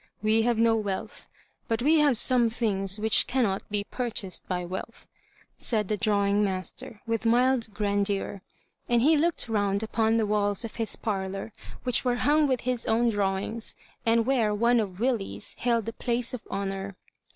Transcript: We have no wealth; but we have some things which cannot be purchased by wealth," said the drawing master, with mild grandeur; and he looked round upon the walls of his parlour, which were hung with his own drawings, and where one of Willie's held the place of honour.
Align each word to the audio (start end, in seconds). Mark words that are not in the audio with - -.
We 0.23 0.41
have 0.41 0.57
no 0.57 0.75
wealth; 0.77 1.27
but 1.67 1.83
we 1.83 1.99
have 1.99 2.17
some 2.17 2.49
things 2.49 2.99
which 2.99 3.27
cannot 3.27 3.61
be 3.69 3.83
purchased 3.83 4.47
by 4.47 4.65
wealth," 4.65 5.07
said 5.59 5.89
the 5.89 5.95
drawing 5.95 6.43
master, 6.43 7.03
with 7.05 7.23
mild 7.27 7.71
grandeur; 7.71 8.41
and 8.89 9.03
he 9.03 9.15
looked 9.15 9.47
round 9.47 9.83
upon 9.83 10.17
the 10.17 10.25
walls 10.25 10.65
of 10.65 10.77
his 10.77 10.95
parlour, 10.95 11.53
which 11.83 12.03
were 12.03 12.15
hung 12.15 12.47
with 12.47 12.61
his 12.61 12.87
own 12.87 13.09
drawings, 13.09 13.75
and 14.03 14.25
where 14.25 14.55
one 14.55 14.79
of 14.79 14.99
Willie's 14.99 15.53
held 15.59 15.85
the 15.85 15.93
place 15.93 16.33
of 16.33 16.41
honour. 16.49 16.95